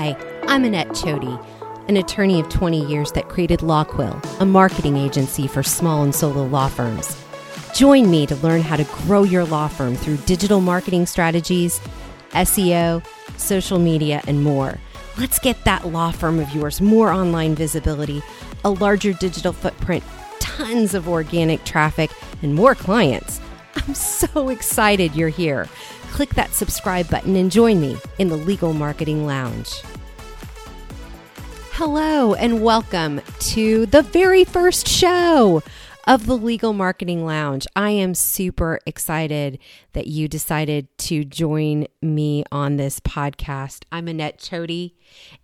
Hi, 0.00 0.16
I'm 0.46 0.64
Annette 0.64 0.94
Choti, 0.94 1.38
an 1.88 1.98
attorney 1.98 2.40
of 2.40 2.48
20 2.48 2.86
years 2.86 3.12
that 3.12 3.28
created 3.28 3.60
Lawquill, 3.60 4.18
a 4.40 4.46
marketing 4.46 4.96
agency 4.96 5.46
for 5.46 5.62
small 5.62 6.02
and 6.02 6.14
solo 6.14 6.46
law 6.46 6.68
firms. 6.68 7.22
Join 7.74 8.10
me 8.10 8.24
to 8.24 8.34
learn 8.36 8.62
how 8.62 8.76
to 8.76 8.84
grow 8.84 9.24
your 9.24 9.44
law 9.44 9.68
firm 9.68 9.96
through 9.96 10.16
digital 10.24 10.62
marketing 10.62 11.04
strategies, 11.04 11.80
SEO, 12.30 13.04
social 13.36 13.78
media, 13.78 14.22
and 14.26 14.42
more. 14.42 14.78
Let's 15.18 15.38
get 15.38 15.62
that 15.64 15.88
law 15.88 16.12
firm 16.12 16.38
of 16.38 16.50
yours 16.54 16.80
more 16.80 17.12
online 17.12 17.54
visibility, 17.54 18.22
a 18.64 18.70
larger 18.70 19.12
digital 19.12 19.52
footprint, 19.52 20.02
tons 20.38 20.94
of 20.94 21.10
organic 21.10 21.64
traffic, 21.64 22.10
and 22.40 22.54
more 22.54 22.74
clients. 22.74 23.38
I'm 23.76 23.92
so 23.92 24.48
excited 24.48 25.14
you're 25.14 25.28
here 25.28 25.68
click 26.10 26.30
that 26.34 26.52
subscribe 26.52 27.08
button 27.08 27.36
and 27.36 27.50
join 27.50 27.80
me 27.80 27.96
in 28.18 28.28
the 28.28 28.36
Legal 28.36 28.72
Marketing 28.72 29.26
Lounge. 29.26 29.82
Hello, 31.72 32.34
and 32.34 32.62
welcome 32.62 33.22
to 33.38 33.86
the 33.86 34.02
very 34.02 34.44
first 34.44 34.86
show 34.86 35.62
of 36.06 36.26
the 36.26 36.36
Legal 36.36 36.72
Marketing 36.72 37.24
Lounge. 37.24 37.66
I 37.76 37.90
am 37.90 38.14
super 38.14 38.80
excited 38.86 39.58
that 39.92 40.06
you 40.06 40.28
decided 40.28 40.88
to 40.98 41.24
join 41.24 41.86
me 42.00 42.44
on 42.50 42.76
this 42.76 43.00
podcast. 43.00 43.84
I'm 43.92 44.08
Annette 44.08 44.38
Choti, 44.38 44.96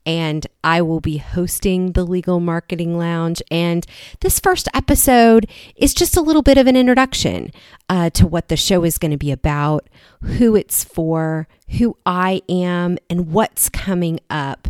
and 0.05 0.47
I 0.65 0.83
will 0.83 1.01
be 1.01 1.19
hosting 1.19 1.93
the 1.93 2.05
Legal 2.05 2.41
Marketing 2.41 2.97
Lounge. 2.97 3.43
And 3.51 3.87
this 4.21 4.41
first 4.41 4.69
episode 4.75 5.49
is 5.77 5.95
just 5.95 6.17
a 6.17 6.23
little 6.23 6.43
bit 6.43 6.59
of 6.59 6.67
an 6.67 6.77
introduction 6.77 7.51
uh, 7.89 8.11
to 8.11 8.27
what 8.27 8.49
the 8.49 8.57
show 8.57 8.85
is 8.85 8.99
going 8.99 9.13
to 9.13 9.17
be 9.17 9.31
about, 9.31 9.89
who 10.23 10.57
it's 10.57 10.85
for, 10.85 11.49
who 11.79 11.97
I 12.07 12.43
am, 12.49 12.99
and 13.11 13.33
what's 13.33 13.69
coming 13.69 14.21
up 14.31 14.69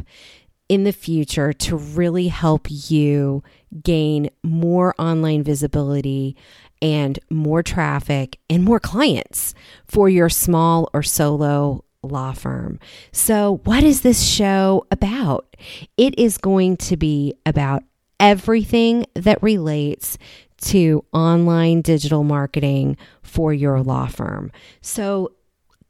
in 0.69 0.85
the 0.85 0.93
future 0.93 1.53
to 1.53 1.77
really 1.77 2.29
help 2.29 2.67
you 2.71 3.43
gain 3.83 4.31
more 4.43 4.95
online 4.99 5.43
visibility 5.43 6.37
and 6.83 7.19
more 7.31 7.63
traffic 7.63 8.39
and 8.51 8.65
more 8.65 8.81
clients 8.81 9.55
for 9.87 10.09
your 10.09 10.29
small 10.29 10.91
or 10.93 11.03
solo 11.03 11.85
law 12.03 12.33
firm. 12.33 12.79
So, 13.13 13.61
what 13.65 13.83
is 13.83 14.03
this 14.03 14.23
show 14.25 14.87
about? 14.91 15.57
It 15.97 16.19
is 16.19 16.39
going 16.39 16.77
to 16.79 16.97
be 16.97 17.35
about 17.45 17.83
everything 18.21 19.07
that 19.15 19.43
relates 19.43 20.19
to 20.59 21.05
online 21.13 21.83
digital 21.83 22.25
marketing 22.25 22.97
for 23.23 23.53
your 23.53 23.83
law 23.83 24.07
firm. 24.07 24.53
So, 24.81 25.33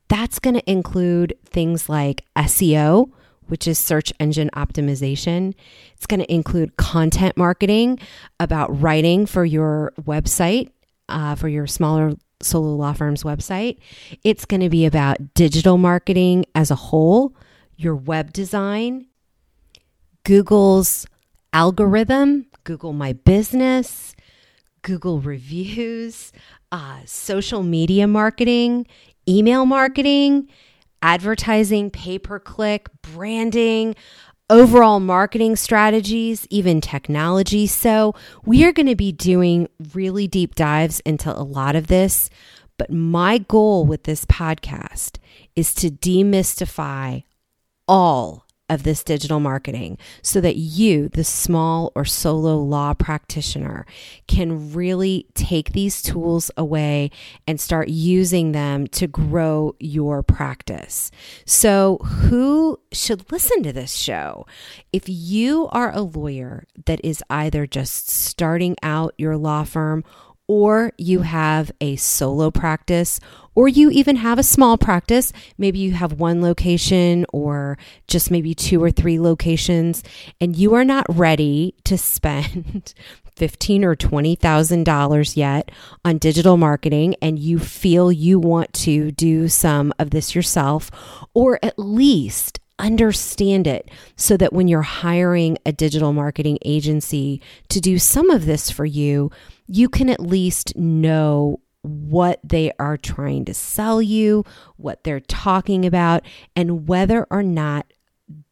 that's 0.09 0.39
going 0.39 0.55
to 0.55 0.71
include 0.71 1.37
things 1.45 1.89
like 1.89 2.25
SEO, 2.37 3.11
which 3.49 3.67
is 3.67 3.79
search 3.79 4.13
engine 4.21 4.51
optimization. 4.55 5.55
It's 5.95 6.07
going 6.07 6.21
to 6.21 6.33
include 6.33 6.77
content 6.77 7.37
marketing 7.37 7.99
about 8.41 8.81
writing 8.81 9.27
for 9.27 9.45
your 9.45 9.93
website, 10.03 10.71
uh, 11.09 11.35
for 11.35 11.49
your 11.49 11.67
smaller 11.67 12.15
solo 12.43 12.75
law 12.75 12.93
firm's 12.93 13.23
website. 13.23 13.79
It's 14.25 14.45
going 14.45 14.61
to 14.61 14.69
be 14.69 14.85
about 14.87 15.35
digital 15.35 15.79
marketing 15.79 16.45
as 16.55 16.71
a 16.71 16.75
whole, 16.77 17.35
your 17.77 17.95
web 17.95 18.33
design, 18.33 19.07
Google's 20.25 21.07
algorithm, 21.53 22.47
Google 22.65 22.93
My 22.93 23.13
Business, 23.13 24.15
Google 24.83 25.21
reviews, 25.21 26.33
uh, 26.73 26.99
social 27.05 27.63
media 27.63 28.07
marketing, 28.07 28.87
email 29.29 29.67
marketing 29.67 30.49
advertising, 31.07 31.89
pay 31.89 32.19
per 32.19 32.41
click, 32.41 32.89
branding, 33.01 33.95
overall 34.51 34.99
marketing 34.99 35.55
strategies, 35.55 36.47
even 36.51 36.81
technology. 36.81 37.69
So, 37.69 38.15
we 38.45 38.65
are 38.65 38.73
going 38.73 38.87
to 38.87 38.97
be 38.97 39.13
doing 39.13 39.69
really 39.95 40.27
deep 40.27 40.57
dives 40.57 40.99
into 41.01 41.31
a 41.31 41.43
lot 41.43 41.77
of 41.77 41.87
this. 41.87 42.29
But 42.77 42.91
my 42.91 43.39
goal 43.39 43.87
with 43.87 44.03
this 44.03 44.25
podcast 44.25 45.19
is 45.55 45.73
to 45.75 45.91
demystify 45.91 47.23
all 47.87 48.46
of 48.69 48.83
this 48.83 49.05
digital 49.05 49.41
marketing 49.41 49.99
so 50.23 50.41
that 50.41 50.57
you, 50.57 51.09
the 51.09 51.25
small 51.25 51.93
or 51.95 52.05
solo 52.05 52.57
law 52.57 52.95
practitioner, 52.95 53.87
can 54.27 54.73
really 54.73 55.27
take 55.35 55.73
these 55.73 56.03
tools 56.03 56.51
away 56.57 57.11
and 57.47 57.61
start 57.61 57.89
using 57.89 58.53
them 58.53 58.87
to 58.89 59.07
grow 59.07 59.75
your 59.79 60.23
practice. 60.23 61.11
So, 61.45 61.99
who 61.99 62.81
should 62.93 63.31
listen 63.31 63.63
to 63.63 63.73
this 63.73 63.95
show? 63.95 64.47
If 64.93 65.09
you 65.09 65.69
are 65.73 65.93
a 65.93 66.01
lawyer 66.01 66.65
that 66.87 67.01
is 67.05 67.23
either 67.31 67.67
just 67.67 68.09
starting 68.09 68.77
out 68.83 69.15
your 69.17 69.37
law 69.37 69.65
firm 69.65 70.05
or 70.49 70.93
you 70.97 71.21
have 71.21 71.73
a 71.81 71.97
solo 71.97 72.51
practice, 72.51 73.21
or 73.55 73.69
you 73.69 73.91
even 73.91 74.17
have 74.17 74.39
a 74.39 74.45
small 74.45 74.79
practice. 74.79 75.33
Maybe 75.59 75.79
you 75.79 75.93
have 75.93 76.21
one 76.21 76.43
location 76.43 77.27
or 77.33 77.79
just 78.07 78.31
maybe 78.31 78.55
two 78.55 78.83
or 78.83 78.91
three 78.91 79.19
locations, 79.19 80.03
and 80.41 80.57
you 80.57 80.75
are 80.75 80.85
not 80.85 81.07
ready 81.09 81.75
to 81.85 81.99
spend 81.99 82.95
fifteen 83.37 83.85
or 83.85 83.97
twenty 83.97 84.35
thousand 84.35 84.85
dollars 84.85 85.37
yet 85.37 85.71
on 86.05 86.19
digital 86.19 86.57
marketing, 86.57 87.17
and 87.21 87.39
you 87.39 87.59
feel 87.59 88.13
you 88.13 88.39
want 88.39 88.73
to 88.75 89.11
do 89.13 89.49
some 89.49 89.93
of 89.99 90.11
this 90.11 90.35
yourself, 90.35 90.91
or 91.35 91.59
at 91.63 91.79
least 91.79 92.61
understand 92.79 93.67
it 93.67 93.91
so 94.17 94.37
that 94.37 94.53
when 94.53 94.69
you're 94.69 94.83
hiring 94.83 95.59
a 95.65 95.73
digital 95.73 96.13
marketing 96.13 96.59
agency 96.65 97.41
to 97.69 97.81
do 97.81 97.99
some 97.99 98.31
of 98.31 98.47
this 98.47 98.71
for 98.71 98.85
you, 98.85 99.31
you 99.67 99.89
can 99.89 100.09
at 100.09 100.21
least 100.21 100.77
know 100.77 101.61
what 101.83 102.41
they 102.43 102.73
are 102.79 102.97
trying 102.97 103.45
to 103.45 103.55
sell 103.55 104.03
you, 104.03 104.45
what 104.77 105.05
they're 105.05 105.21
talking 105.21 105.87
about, 105.87 106.25
and 106.55 106.89
whether 106.89 107.27
or 107.31 107.43
not 107.43 107.93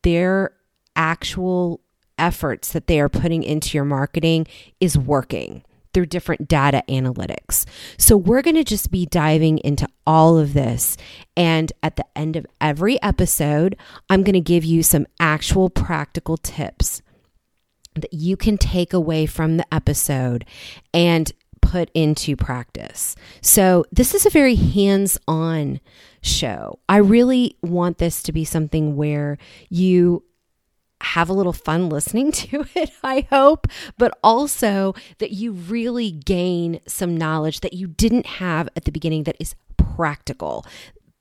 their 0.02 0.52
actual 0.94 1.80
efforts 2.16 2.72
that 2.72 2.86
they 2.86 3.00
are 3.00 3.08
putting 3.08 3.42
into 3.42 3.76
your 3.76 3.84
marketing 3.84 4.46
is 4.80 4.96
working 4.96 5.64
through 5.94 6.06
different 6.06 6.48
data 6.48 6.82
analytics. 6.88 7.64
So, 7.96 8.16
we're 8.16 8.42
going 8.42 8.56
to 8.56 8.64
just 8.64 8.90
be 8.90 9.06
diving 9.06 9.58
into 9.58 9.88
all 10.06 10.36
of 10.36 10.52
this. 10.52 10.96
And 11.36 11.72
at 11.82 11.96
the 11.96 12.04
end 12.14 12.36
of 12.36 12.46
every 12.60 13.00
episode, 13.02 13.76
I'm 14.10 14.22
going 14.22 14.34
to 14.34 14.40
give 14.40 14.64
you 14.64 14.82
some 14.82 15.06
actual 15.18 15.70
practical 15.70 16.36
tips 16.36 17.00
that 17.94 18.12
you 18.12 18.36
can 18.36 18.58
take 18.58 18.92
away 18.92 19.24
from 19.24 19.56
the 19.56 19.74
episode 19.74 20.44
and 20.92 21.32
put 21.60 21.90
into 21.94 22.36
practice. 22.36 23.16
So, 23.40 23.84
this 23.90 24.14
is 24.14 24.26
a 24.26 24.30
very 24.30 24.54
hands 24.54 25.18
on 25.26 25.80
show. 26.22 26.78
I 26.88 26.98
really 26.98 27.56
want 27.62 27.98
this 27.98 28.22
to 28.24 28.32
be 28.32 28.44
something 28.44 28.96
where 28.96 29.38
you 29.70 30.22
have 31.04 31.28
a 31.28 31.32
little 31.34 31.52
fun 31.52 31.88
listening 31.88 32.32
to 32.44 32.66
it, 32.74 32.90
I 33.02 33.26
hope, 33.30 33.66
but 33.98 34.16
also 34.22 34.94
that 35.18 35.32
you 35.32 35.52
really 35.52 36.10
gain 36.10 36.80
some 36.86 37.16
knowledge 37.16 37.60
that 37.60 37.74
you 37.74 37.86
didn't 37.86 38.26
have 38.26 38.68
at 38.76 38.84
the 38.84 38.92
beginning 38.92 39.24
that 39.24 39.36
is 39.38 39.54
practical. 39.76 40.64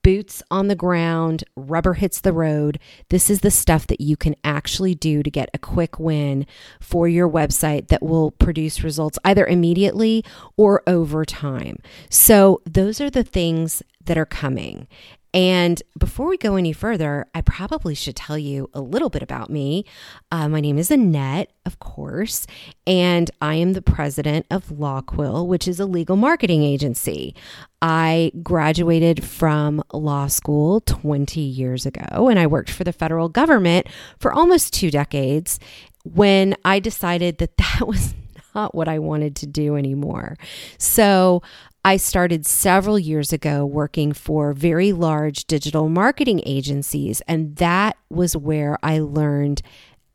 Boots 0.03 0.43
on 0.51 0.67
the 0.67 0.75
ground, 0.75 1.45
rubber 1.55 1.93
hits 1.93 2.19
the 2.19 2.33
road. 2.33 2.77
This 3.07 3.29
is 3.29 3.39
the 3.39 3.49
stuff 3.49 3.87
that 3.87 4.01
you 4.01 4.17
can 4.17 4.35
actually 4.43 4.95
do 4.95 5.23
to 5.23 5.31
get 5.31 5.49
a 5.53 5.57
quick 5.57 5.97
win 5.97 6.45
for 6.81 7.07
your 7.07 7.29
website 7.29 7.87
that 7.87 8.03
will 8.03 8.31
produce 8.31 8.83
results 8.83 9.17
either 9.23 9.45
immediately 9.45 10.25
or 10.57 10.83
over 10.87 11.23
time. 11.23 11.77
So, 12.09 12.61
those 12.65 12.99
are 12.99 13.09
the 13.09 13.23
things 13.23 13.81
that 14.05 14.17
are 14.17 14.25
coming. 14.25 14.87
And 15.33 15.81
before 15.97 16.27
we 16.27 16.37
go 16.37 16.57
any 16.57 16.73
further, 16.73 17.25
I 17.33 17.41
probably 17.41 17.95
should 17.95 18.15
tell 18.15 18.37
you 18.37 18.69
a 18.71 18.81
little 18.81 19.09
bit 19.09 19.23
about 19.23 19.49
me. 19.49 19.83
Uh, 20.31 20.47
my 20.47 20.61
name 20.61 20.77
is 20.77 20.91
Annette, 20.91 21.51
of 21.65 21.79
course, 21.79 22.45
and 22.85 23.31
I 23.41 23.55
am 23.55 23.73
the 23.73 23.81
president 23.81 24.45
of 24.51 24.69
Lawquill, 24.69 25.47
which 25.47 25.67
is 25.67 25.79
a 25.79 25.87
legal 25.87 26.17
marketing 26.17 26.63
agency. 26.63 27.33
I 27.81 28.31
graduated 28.43 29.23
from 29.23 29.81
law 29.91 30.27
school 30.27 30.81
20 30.81 31.41
years 31.41 31.87
ago, 31.87 32.29
and 32.29 32.37
I 32.37 32.45
worked 32.45 32.69
for 32.69 32.83
the 32.83 32.93
federal 32.93 33.27
government 33.27 33.87
for 34.19 34.31
almost 34.31 34.71
two 34.71 34.91
decades 34.91 35.59
when 36.03 36.55
I 36.63 36.79
decided 36.79 37.39
that 37.39 37.57
that 37.57 37.87
was 37.87 38.13
not 38.53 38.75
what 38.75 38.87
I 38.87 38.99
wanted 38.99 39.35
to 39.37 39.47
do 39.47 39.75
anymore. 39.75 40.37
So 40.77 41.41
I 41.85 41.97
started 41.97 42.45
several 42.45 42.97
years 42.97 43.33
ago 43.33 43.65
working 43.65 44.13
for 44.13 44.53
very 44.53 44.93
large 44.93 45.45
digital 45.45 45.89
marketing 45.89 46.41
agencies, 46.45 47.21
and 47.27 47.57
that 47.57 47.97
was 48.09 48.37
where 48.37 48.77
I 48.81 48.99
learned 48.99 49.61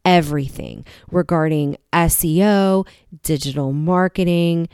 everything 0.05 0.87
regarding 1.11 1.77
SEO, 1.93 2.87
digital 3.23 3.73
marketing, 3.73 4.69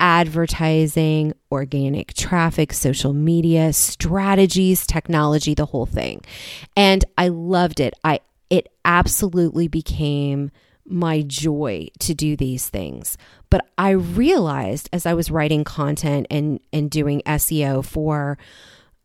advertising, 0.00 1.32
organic 1.52 2.12
traffic, 2.14 2.72
social 2.72 3.12
media, 3.12 3.72
strategies, 3.72 4.84
technology, 4.84 5.54
the 5.54 5.66
whole 5.66 5.86
thing. 5.86 6.22
And 6.76 7.04
I 7.16 7.28
loved 7.28 7.78
it. 7.78 7.94
I 8.02 8.20
it 8.50 8.68
absolutely 8.84 9.68
became 9.68 10.50
my 10.88 11.22
joy 11.22 11.88
to 12.00 12.14
do 12.14 12.36
these 12.36 12.68
things. 12.68 13.16
But 13.50 13.66
I 13.78 13.90
realized 13.90 14.88
as 14.92 15.06
I 15.06 15.14
was 15.14 15.30
writing 15.30 15.64
content 15.64 16.26
and, 16.30 16.60
and 16.72 16.90
doing 16.90 17.22
SEO 17.26 17.84
for 17.84 18.38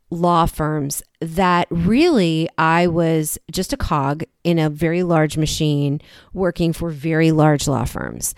law 0.10 0.46
firms 0.46 1.02
that 1.22 1.68
really 1.70 2.50
I 2.58 2.88
was 2.88 3.38
just 3.50 3.74
a 3.74 3.78
cog 3.78 4.24
in 4.44 4.60
a 4.60 4.70
very 4.70 5.04
large 5.04 5.38
machine 5.38 6.02
working 6.34 6.74
for 6.74 6.90
very 6.90 7.32
large 7.32 7.68
law 7.68 7.86
firms. 7.86 8.36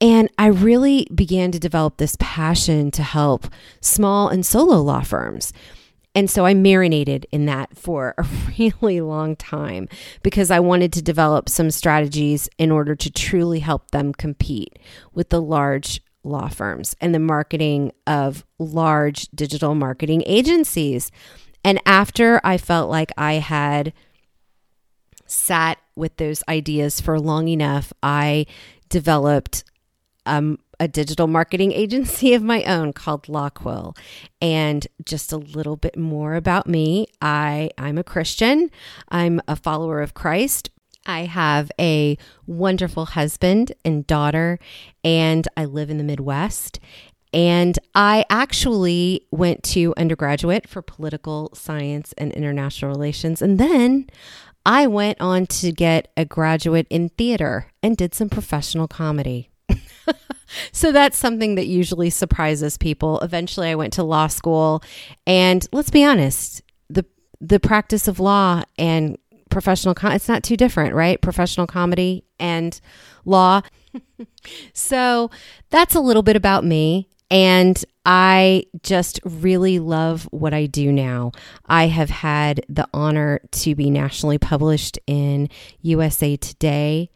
And 0.00 0.28
I 0.38 0.46
really 0.46 1.06
began 1.14 1.52
to 1.52 1.60
develop 1.60 1.96
this 1.96 2.16
passion 2.18 2.90
to 2.92 3.02
help 3.02 3.46
small 3.80 4.28
and 4.28 4.44
solo 4.44 4.82
law 4.82 5.02
firms. 5.02 5.52
And 6.14 6.30
so 6.30 6.46
I 6.46 6.54
marinated 6.54 7.26
in 7.32 7.46
that 7.46 7.76
for 7.76 8.14
a 8.16 8.26
really 8.58 9.00
long 9.00 9.36
time 9.36 9.88
because 10.22 10.50
I 10.50 10.60
wanted 10.60 10.92
to 10.94 11.02
develop 11.02 11.48
some 11.48 11.70
strategies 11.70 12.48
in 12.58 12.70
order 12.70 12.94
to 12.94 13.10
truly 13.10 13.60
help 13.60 13.90
them 13.90 14.12
compete 14.12 14.78
with 15.12 15.30
the 15.30 15.42
large 15.42 16.00
law 16.22 16.48
firms 16.48 16.96
and 17.00 17.14
the 17.14 17.18
marketing 17.18 17.92
of 18.06 18.44
large 18.58 19.28
digital 19.34 19.74
marketing 19.74 20.22
agencies. 20.26 21.10
And 21.64 21.80
after 21.84 22.40
I 22.44 22.58
felt 22.58 22.90
like 22.90 23.10
I 23.16 23.34
had 23.34 23.92
sat 25.26 25.78
with 25.96 26.16
those 26.16 26.42
ideas 26.48 27.00
for 27.00 27.18
long 27.18 27.48
enough, 27.48 27.92
I 28.02 28.46
developed 28.88 29.64
um, 30.26 30.58
a 30.84 30.88
digital 30.88 31.26
marketing 31.26 31.72
agency 31.84 32.34
of 32.34 32.42
my 32.42 32.62
own 32.64 32.92
called 32.92 33.26
Lawquill. 33.26 33.96
And 34.40 34.86
just 35.04 35.32
a 35.32 35.38
little 35.38 35.76
bit 35.76 35.96
more 35.96 36.34
about 36.34 36.68
me. 36.68 37.06
I, 37.20 37.70
I'm 37.78 37.98
a 37.98 38.04
Christian. 38.04 38.70
I'm 39.08 39.40
a 39.48 39.56
follower 39.56 40.02
of 40.02 40.14
Christ. 40.14 40.70
I 41.06 41.20
have 41.20 41.70
a 41.78 42.16
wonderful 42.46 43.04
husband 43.04 43.72
and 43.84 44.06
daughter, 44.06 44.58
and 45.02 45.46
I 45.54 45.66
live 45.66 45.90
in 45.90 45.98
the 45.98 46.04
Midwest. 46.04 46.80
And 47.32 47.78
I 47.94 48.24
actually 48.30 49.26
went 49.30 49.64
to 49.64 49.92
undergraduate 49.96 50.68
for 50.68 50.80
political 50.82 51.50
science 51.52 52.14
and 52.16 52.32
international 52.32 52.90
relations. 52.90 53.42
And 53.42 53.58
then 53.58 54.08
I 54.64 54.86
went 54.86 55.20
on 55.20 55.46
to 55.46 55.72
get 55.72 56.10
a 56.16 56.24
graduate 56.24 56.86
in 56.88 57.10
theater 57.10 57.66
and 57.82 57.96
did 57.96 58.14
some 58.14 58.30
professional 58.30 58.88
comedy. 58.88 59.50
So 60.72 60.92
that's 60.92 61.16
something 61.16 61.54
that 61.54 61.66
usually 61.66 62.10
surprises 62.10 62.76
people. 62.76 63.20
Eventually, 63.20 63.68
I 63.68 63.74
went 63.74 63.92
to 63.94 64.02
law 64.02 64.26
school, 64.26 64.82
and 65.26 65.66
let's 65.72 65.90
be 65.90 66.04
honest, 66.04 66.62
the 66.88 67.04
the 67.40 67.60
practice 67.60 68.08
of 68.08 68.20
law 68.20 68.62
and 68.78 69.16
professional 69.50 69.94
com- 69.94 70.12
it's 70.12 70.28
not 70.28 70.42
too 70.42 70.56
different, 70.56 70.94
right? 70.94 71.20
Professional 71.20 71.66
comedy 71.66 72.24
and 72.38 72.80
law. 73.24 73.62
so 74.72 75.30
that's 75.70 75.94
a 75.94 76.00
little 76.00 76.22
bit 76.22 76.36
about 76.36 76.64
me. 76.64 77.08
And 77.30 77.82
I 78.04 78.64
just 78.82 79.18
really 79.24 79.78
love 79.78 80.28
what 80.30 80.52
I 80.52 80.66
do 80.66 80.92
now. 80.92 81.32
I 81.66 81.86
have 81.86 82.10
had 82.10 82.64
the 82.68 82.86
honor 82.92 83.40
to 83.52 83.74
be 83.74 83.90
nationally 83.90 84.38
published 84.38 84.98
in 85.06 85.48
USA 85.80 86.36
Today 86.36 87.10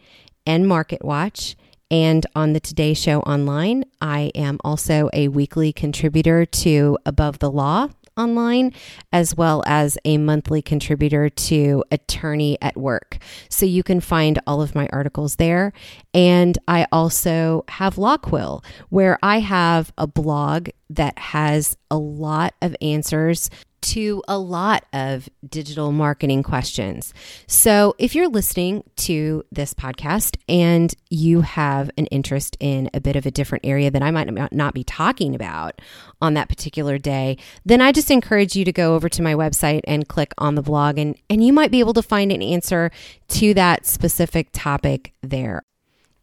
and 0.46 0.66
Market 0.66 1.04
Watch 1.04 1.56
and 1.90 2.26
on 2.35 2.52
the 2.52 2.61
Today 2.61 2.94
Show 2.94 3.20
online. 3.20 3.85
I 4.00 4.31
am 4.35 4.58
also 4.64 5.11
a 5.12 5.29
weekly 5.29 5.73
contributor 5.73 6.44
to 6.44 6.99
Above 7.06 7.38
the 7.38 7.50
Law 7.50 7.88
online, 8.19 8.75
as 9.12 9.37
well 9.37 9.62
as 9.64 9.96
a 10.05 10.19
monthly 10.19 10.61
contributor 10.61 11.31
to 11.31 11.85
Attorney 11.90 12.58
at 12.61 12.76
Work. 12.76 13.19
So 13.49 13.64
you 13.64 13.82
can 13.82 14.00
find 14.00 14.38
all 14.46 14.61
of 14.61 14.75
my 14.75 14.88
articles 14.93 15.37
there. 15.37 15.73
And 16.12 16.58
I 16.67 16.87
also 16.90 17.64
have 17.69 17.96
Lawquill, 17.96 18.64
where 18.91 19.19
I 19.23 19.38
have 19.38 19.93
a 19.96 20.06
blog 20.06 20.69
that 20.91 21.19
has 21.19 21.76
a 21.91 21.96
lot 21.96 22.55
of 22.61 22.75
answers 22.82 23.50
to 23.80 24.22
a 24.28 24.38
lot 24.38 24.84
of 24.92 25.28
digital 25.48 25.92
marketing 25.92 26.42
questions. 26.42 27.12
So, 27.46 27.94
if 27.98 28.14
you're 28.14 28.28
listening 28.28 28.84
to 28.96 29.44
this 29.50 29.75
podcast 29.75 30.36
and 30.48 30.94
you 31.10 31.42
have 31.42 31.90
an 31.96 32.06
interest 32.06 32.56
in 32.60 32.90
a 32.94 33.00
bit 33.00 33.16
of 33.16 33.26
a 33.26 33.30
different 33.30 33.66
area 33.66 33.90
that 33.90 34.02
I 34.02 34.10
might 34.10 34.52
not 34.52 34.75
be 34.75 34.84
talking 34.84 35.34
about 35.34 35.80
on 36.20 36.34
that 36.34 36.48
particular 36.48 36.98
day, 36.98 37.38
then 37.64 37.80
I 37.80 37.92
just 37.92 38.10
encourage 38.10 38.56
you 38.56 38.64
to 38.64 38.72
go 38.72 38.94
over 38.94 39.08
to 39.08 39.22
my 39.22 39.34
website 39.34 39.81
and 39.84 40.08
click 40.08 40.32
on 40.38 40.54
the 40.54 40.62
blog, 40.62 40.98
and, 40.98 41.16
and 41.31 41.44
you 41.44 41.52
might 41.52 41.70
be 41.70 41.81
able 41.81 41.94
to 41.94 42.02
find 42.02 42.32
an 42.32 42.42
answer 42.42 42.90
to 43.28 43.54
that 43.54 43.86
specific 43.86 44.48
topic 44.52 45.12
there. 45.22 45.62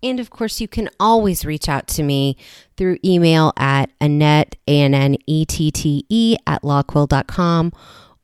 And 0.03 0.19
of 0.19 0.29
course, 0.29 0.61
you 0.61 0.67
can 0.67 0.89
always 0.99 1.45
reach 1.45 1.67
out 1.67 1.87
to 1.89 2.03
me 2.03 2.37
through 2.77 2.97
email 3.03 3.53
at 3.57 3.89
Annette, 3.99 4.55
A-N-N-E-T-T-E 4.67 6.35
at 6.45 6.61
lawquill.com 6.63 7.71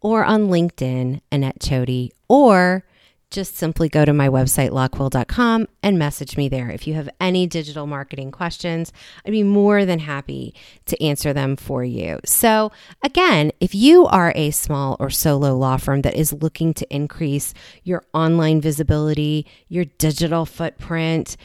or 0.02 0.24
on 0.26 0.48
LinkedIn, 0.48 1.22
Annette 1.32 1.60
Choti, 1.62 2.12
or 2.28 2.84
just 3.32 3.56
simply 3.56 3.90
go 3.90 4.06
to 4.06 4.14
my 4.14 4.28
website, 4.28 4.70
lawquill.com, 4.72 5.68
and 5.82 5.98
message 5.98 6.38
me 6.38 6.50
there. 6.50 6.70
If 6.70 6.86
you 6.86 6.94
have 6.94 7.10
any 7.20 7.48
digital 7.48 7.88
marketing 7.88 8.32
questions, 8.32 8.92
I'd 9.26 9.32
be 9.32 9.44
more 9.44 9.86
than 9.86 10.00
happy 10.00 10.54
to 10.88 11.02
answer 11.04 11.34
them 11.34 11.56
for 11.56 11.84
you. 11.84 12.20
So, 12.26 12.72
again, 13.04 13.52
if 13.60 13.74
you 13.74 14.06
are 14.06 14.34
a 14.36 14.52
small 14.52 14.98
or 15.00 15.10
solo 15.10 15.56
law 15.56 15.78
firm 15.78 16.02
that 16.02 16.16
is 16.16 16.34
looking 16.34 16.74
to 16.76 16.94
increase 16.94 17.54
your 17.84 18.04
online 18.14 18.62
visibility, 18.62 19.48
your 19.70 19.86
digital 19.86 20.46
footprint, 20.46 21.38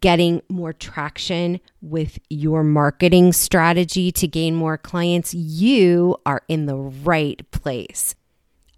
getting 0.00 0.40
more 0.48 0.72
traction 0.72 1.60
with 1.82 2.18
your 2.30 2.62
marketing 2.62 3.32
strategy 3.32 4.10
to 4.12 4.26
gain 4.26 4.54
more 4.54 4.78
clients, 4.78 5.34
you 5.34 6.16
are 6.24 6.42
in 6.48 6.66
the 6.66 6.76
right 6.76 7.50
place. 7.50 8.14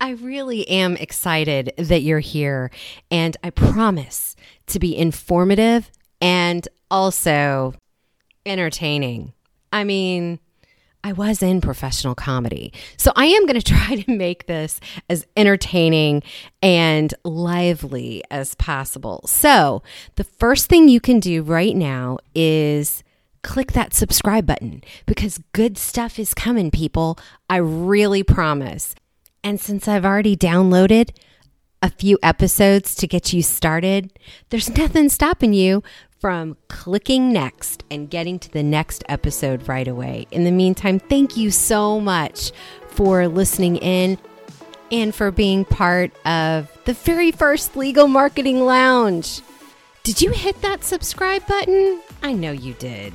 I 0.01 0.11
really 0.11 0.69
am 0.69 0.97
excited 0.97 1.73
that 1.79 2.03
you're 2.03 2.21
here, 2.21 2.71
and 3.11 3.37
I 3.43 3.51
promise 3.51 4.37
to 4.69 4.79
be 4.79 4.97
informative 4.97 5.91
and 6.21 6.67
also 6.91 7.75
entertaining. 8.45 9.33
I 9.73 9.85
mean, 9.85 10.39
I 11.07 11.13
was 11.13 11.41
in 11.41 11.61
professional 11.61 12.17
comedy. 12.17 12.73
So 12.97 13.13
I 13.15 13.27
am 13.27 13.47
going 13.47 13.61
to 13.61 13.65
try 13.65 13.97
to 13.97 14.11
make 14.11 14.47
this 14.47 14.81
as 15.09 15.25
entertaining 15.37 16.23
and 16.63 17.15
lively 17.25 18.25
as 18.31 18.55
possible. 18.57 19.23
So 19.27 19.83
the 20.17 20.25
first 20.25 20.67
thing 20.67 20.89
you 20.89 21.01
can 21.01 21.21
do 21.21 21.43
right 21.43 21.77
now 21.77 22.19
is 22.35 23.05
click 23.43 23.73
that 23.73 23.95
subscribe 23.95 24.47
button 24.47 24.83
because 25.07 25.39
good 25.53 25.79
stuff 25.79 26.19
is 26.19 26.35
coming, 26.35 26.73
people. 26.73 27.19
I 27.49 27.59
really 27.59 28.25
promise. 28.25 28.95
And 29.47 29.61
since 29.61 29.87
I've 29.87 30.05
already 30.05 30.37
downloaded 30.37 31.11
a 31.81 31.89
few 31.89 32.19
episodes 32.21 32.97
to 32.97 33.07
get 33.07 33.33
you 33.33 33.43
started, 33.43 34.11
there's 34.49 34.77
nothing 34.77 35.09
stopping 35.09 35.53
you 35.53 35.85
from 36.19 36.57
clicking 36.67 37.33
next 37.33 37.85
and 37.89 38.11
getting 38.11 38.41
to 38.41 38.51
the 38.51 38.65
next 38.65 39.05
episode 39.09 39.69
right 39.69 39.87
away. 39.87 40.27
In 40.33 40.43
the 40.43 40.51
meantime, 40.51 40.99
thank 40.99 41.37
you 41.37 41.53
so 41.53 42.01
much 42.01 42.51
for 42.89 43.29
listening 43.29 43.77
in 43.77 44.19
and 44.91 45.15
for 45.15 45.31
being 45.31 45.65
part 45.65 46.11
of 46.27 46.69
the 46.85 46.95
very 46.95 47.31
first 47.31 47.77
Legal 47.77 48.09
Marketing 48.09 48.65
Lounge. 48.65 49.43
Did 50.03 50.21
you 50.21 50.33
hit 50.33 50.61
that 50.63 50.83
subscribe 50.83 51.47
button? 51.47 52.03
I 52.21 52.33
know 52.33 52.51
you 52.51 52.75
did. 52.75 53.13